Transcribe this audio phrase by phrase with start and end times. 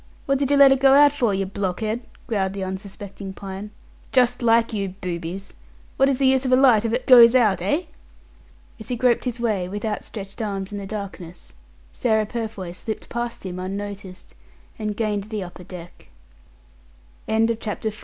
[0.25, 3.69] What did you let it go out for, you blockhead!" growled the unsuspecting Pine.
[4.11, 5.53] "Just like you boobies!
[5.97, 7.83] What is the use of a light if it 'goes out', eh?"
[8.79, 11.53] As he groped his way, with outstretched arms, in the darkness,
[11.93, 14.33] Sarah Purfoy slipped past him unnoticed,
[14.79, 16.09] and gained the upper deck.
[17.29, 17.97] CHAPTER V.